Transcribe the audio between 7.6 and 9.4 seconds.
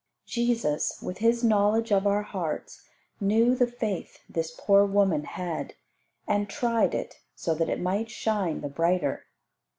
it might shine the brighter.